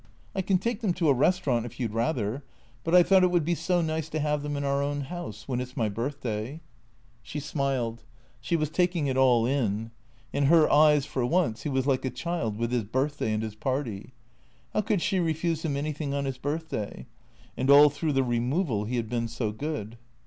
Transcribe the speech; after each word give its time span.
"I 0.35 0.41
can 0.41 0.57
take 0.57 0.81
them 0.81 0.93
to 0.93 1.09
a 1.09 1.13
restaurant 1.13 1.63
if 1.63 1.79
you 1.79 1.87
'd 1.87 1.93
rather. 1.93 2.43
But 2.83 2.95
I 2.95 3.03
thought 3.03 3.21
it 3.21 3.29
would 3.29 3.45
be 3.45 3.53
so 3.53 3.81
nice 3.83 4.09
to 4.09 4.19
have 4.19 4.41
them 4.41 4.57
in 4.57 4.63
our 4.63 4.81
own 4.81 5.01
house. 5.01 5.47
When 5.47 5.61
it 5.61 5.67
's 5.67 5.77
my 5.77 5.89
birthday." 5.89 6.61
She 7.21 7.39
smiled. 7.39 8.03
She 8.39 8.55
was 8.55 8.71
taking 8.71 9.05
it 9.05 9.15
all 9.15 9.45
in. 9.45 9.91
In 10.33 10.45
her 10.45 10.67
eyes, 10.73 11.05
for 11.05 11.23
once, 11.23 11.61
he 11.61 11.69
was 11.69 11.85
like 11.85 12.03
a 12.03 12.09
child, 12.09 12.57
with 12.57 12.71
his 12.71 12.83
birthday 12.83 13.31
and 13.31 13.43
his 13.43 13.53
party. 13.53 14.13
How 14.73 14.81
could 14.81 15.03
she 15.03 15.19
refuse 15.19 15.63
him 15.63 15.77
anything 15.77 16.15
on 16.15 16.25
his 16.25 16.39
birthday? 16.39 17.05
And 17.55 17.69
all 17.69 17.91
through 17.91 18.13
the 18.13 18.23
removal 18.23 18.85
he 18.85 18.95
had 18.95 19.07
been 19.07 19.27
so 19.27 19.51
good. 19.51 19.99